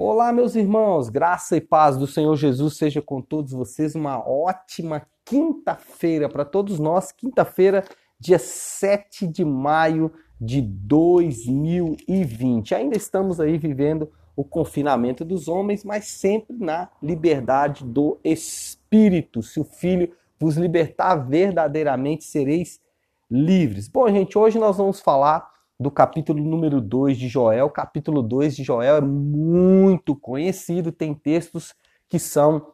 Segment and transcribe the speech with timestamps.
[0.00, 3.96] Olá, meus irmãos, graça e paz do Senhor Jesus seja com todos vocês.
[3.96, 7.10] Uma ótima quinta-feira para todos nós.
[7.10, 7.82] Quinta-feira,
[8.16, 12.76] dia 7 de maio de 2020.
[12.76, 19.42] Ainda estamos aí vivendo o confinamento dos homens, mas sempre na liberdade do Espírito.
[19.42, 22.80] Se o Filho vos libertar verdadeiramente, sereis
[23.28, 23.88] livres.
[23.88, 27.70] Bom, gente, hoje nós vamos falar do capítulo número 2 de Joel.
[27.70, 31.74] Capítulo 2 de Joel é muito conhecido, tem textos
[32.08, 32.72] que são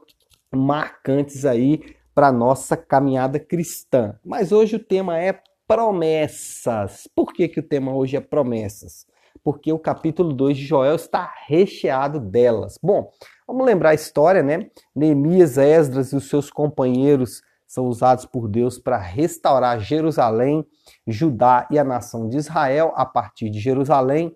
[0.55, 4.19] marcantes aí para nossa caminhada cristã.
[4.25, 7.09] Mas hoje o tema é promessas.
[7.15, 9.07] Por que, que o tema hoje é promessas?
[9.43, 12.79] Porque o capítulo 2 de Joel está recheado delas.
[12.83, 13.11] Bom,
[13.47, 14.71] vamos lembrar a história, né?
[14.95, 17.43] Neemias, Esdras e os seus companheiros
[17.75, 20.65] são usados por Deus para restaurar Jerusalém,
[21.05, 24.33] Judá e a nação de Israel a partir de Jerusalém.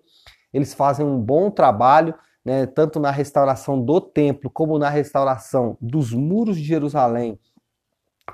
[0.53, 2.13] Eles fazem um bom trabalho,
[2.43, 7.39] né, tanto na restauração do templo, como na restauração dos muros de Jerusalém,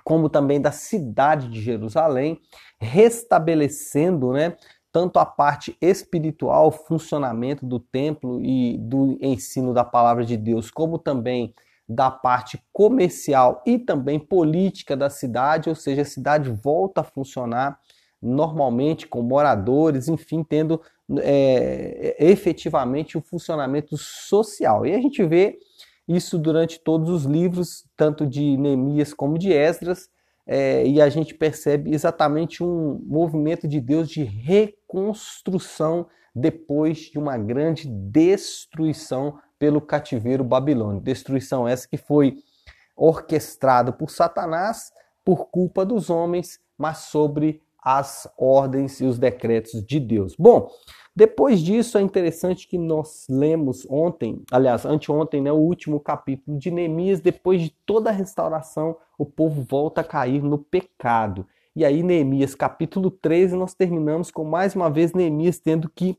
[0.03, 2.41] como também da cidade de Jerusalém,
[2.79, 4.57] restabelecendo né,
[4.91, 10.97] tanto a parte espiritual, funcionamento do templo e do ensino da palavra de Deus, como
[10.97, 11.53] também
[11.87, 17.79] da parte comercial e também política da cidade, ou seja, a cidade volta a funcionar
[18.21, 20.81] normalmente com moradores, enfim, tendo
[21.19, 24.85] é, efetivamente o funcionamento social.
[24.85, 25.59] E a gente vê
[26.07, 30.09] isso durante todos os livros, tanto de Neemias como de Esdras,
[30.47, 37.37] é, e a gente percebe exatamente um movimento de Deus de reconstrução depois de uma
[37.37, 41.03] grande destruição pelo cativeiro babilônico.
[41.03, 42.37] Destruição essa que foi
[42.95, 44.91] orquestrada por Satanás
[45.23, 50.35] por culpa dos homens, mas sobre as ordens e os decretos de Deus.
[50.37, 50.69] Bom,
[51.15, 56.69] depois disso é interessante que nós lemos ontem, aliás, anteontem, né, o último capítulo de
[56.69, 61.47] Neemias, depois de toda a restauração, o povo volta a cair no pecado.
[61.75, 66.15] E aí Neemias capítulo 13 nós terminamos com mais uma vez Neemias tendo que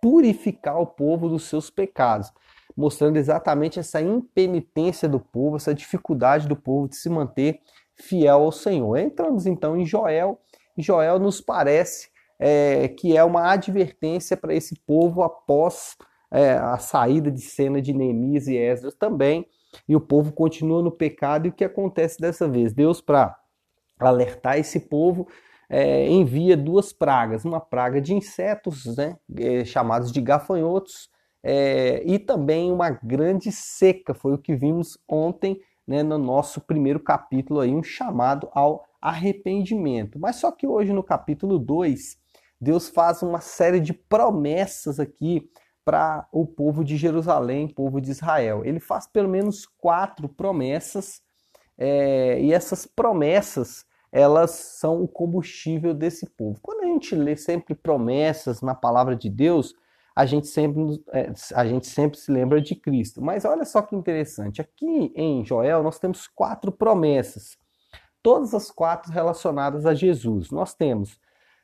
[0.00, 2.32] purificar o povo dos seus pecados
[2.76, 7.60] mostrando exatamente essa impenitência do povo, essa dificuldade do povo de se manter
[7.94, 8.96] fiel ao Senhor.
[8.96, 10.40] Entramos então em Joel,
[10.76, 12.08] Joel nos parece
[12.38, 15.96] é, que é uma advertência para esse povo após
[16.30, 19.46] é, a saída de cena de Neemias e Esdras também,
[19.88, 22.72] e o povo continua no pecado, e o que acontece dessa vez?
[22.72, 23.36] Deus, para
[23.98, 25.28] alertar esse povo,
[25.68, 31.08] é, envia duas pragas, uma praga de insetos, né, é, chamados de gafanhotos,
[31.42, 37.00] é, e também uma grande seca, foi o que vimos ontem né, no nosso primeiro
[37.00, 40.18] capítulo, aí, um chamado ao arrependimento.
[40.18, 42.18] Mas só que hoje no capítulo 2,
[42.60, 45.50] Deus faz uma série de promessas aqui
[45.84, 48.62] para o povo de Jerusalém, povo de Israel.
[48.64, 51.22] Ele faz pelo menos quatro promessas,
[51.78, 56.58] é, e essas promessas elas são o combustível desse povo.
[56.60, 59.74] Quando a gente lê sempre promessas na palavra de Deus,
[60.14, 63.22] a gente sempre, é, a gente sempre se lembra de Cristo.
[63.22, 67.56] Mas olha só que interessante, aqui em Joel nós temos quatro promessas,
[68.22, 70.50] todas as quatro relacionadas a Jesus.
[70.50, 71.18] Nós temos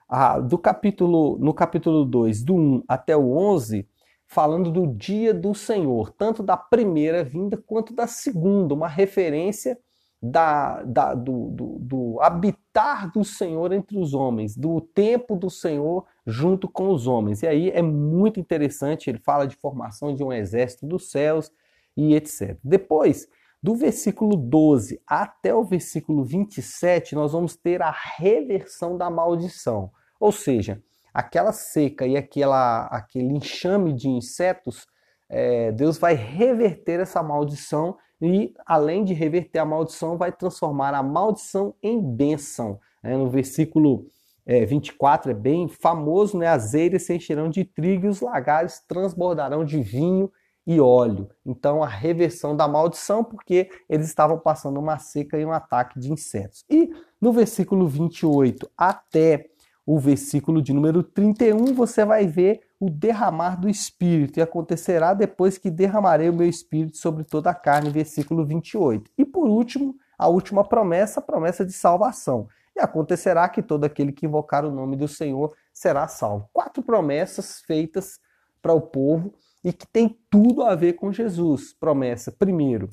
[0.09, 3.89] a, do capítulo, no capítulo 2, do 1 até o 11,
[4.27, 9.79] falando do dia do Senhor, tanto da primeira vinda quanto da segunda, uma referência
[10.23, 16.05] da, da do, do, do habitar do Senhor entre os homens, do tempo do Senhor
[16.27, 17.43] junto com os homens.
[17.43, 21.53] E aí é muito interessante, ele fala de formação de um exército dos céus
[21.97, 22.59] e etc.
[22.63, 23.29] Depois,
[23.63, 29.91] do versículo 12 até o versículo 27, nós vamos ter a reversão da maldição.
[30.19, 30.83] Ou seja,
[31.13, 34.87] aquela seca e aquela, aquele enxame de insetos,
[35.29, 41.03] é, Deus vai reverter essa maldição e, além de reverter a maldição, vai transformar a
[41.03, 42.81] maldição em bênção.
[43.03, 44.07] É, no versículo
[44.45, 46.47] é, 24 é bem famoso, né?
[46.47, 50.31] As eiras se encherão de trigo e os lagares transbordarão de vinho
[50.67, 51.29] e óleo.
[51.45, 56.13] Então, a reversão da maldição, porque eles estavam passando uma seca e um ataque de
[56.13, 56.65] insetos.
[56.69, 59.47] E no versículo 28 até
[59.85, 65.57] o versículo de número 31, você vai ver o derramar do Espírito, e acontecerá depois
[65.57, 69.11] que derramarei o meu Espírito sobre toda a carne, versículo 28.
[69.17, 72.49] E por último, a última promessa, a promessa de salvação.
[72.75, 76.49] E acontecerá que todo aquele que invocar o nome do Senhor será salvo.
[76.53, 78.21] Quatro promessas feitas
[78.61, 79.33] para o povo
[79.65, 81.73] e que tem tudo a ver com Jesus.
[81.73, 82.91] Promessa, primeiro,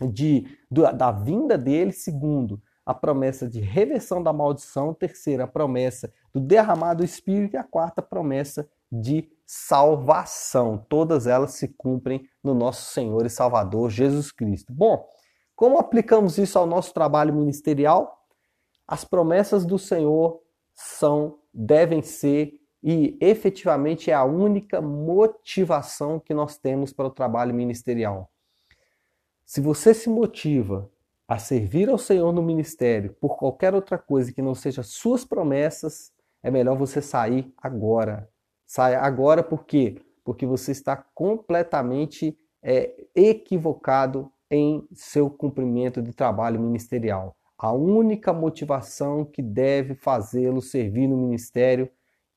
[0.00, 6.40] de, da vinda dele, segundo, a promessa de reversão da maldição, terceira, a promessa do
[6.40, 8.68] derramar do Espírito e a quarta promessa
[9.00, 10.84] de salvação.
[10.88, 14.72] Todas elas se cumprem no nosso Senhor e Salvador Jesus Cristo.
[14.72, 15.06] Bom,
[15.54, 18.26] como aplicamos isso ao nosso trabalho ministerial?
[18.86, 20.40] As promessas do Senhor
[20.74, 27.54] são, devem ser e efetivamente é a única motivação que nós temos para o trabalho
[27.54, 28.30] ministerial.
[29.46, 30.90] Se você se motiva
[31.26, 36.12] a servir ao Senhor no ministério por qualquer outra coisa que não seja suas promessas,
[36.42, 38.28] é melhor você sair agora.
[38.66, 39.96] Saia agora por quê?
[40.24, 47.36] Porque você está completamente é, equivocado em seu cumprimento de trabalho ministerial.
[47.58, 51.90] A única motivação que deve fazê-lo servir no ministério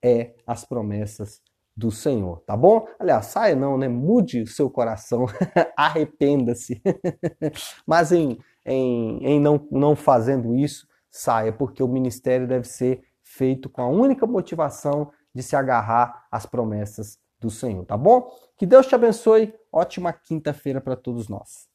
[0.04, 1.42] é as promessas
[1.76, 2.88] do Senhor, tá bom?
[3.00, 3.88] Aliás, saia não, né?
[3.88, 5.28] Mude o seu coração,
[5.78, 6.82] arrependa-se.
[7.86, 13.70] Mas em, em, em não, não fazendo isso, saia, porque o ministério deve ser feito
[13.70, 18.28] com a única motivação de se agarrar às promessas do Senhor, tá bom?
[18.58, 19.54] Que Deus te abençoe.
[19.72, 21.66] Ótima quinta-feira para todos nós.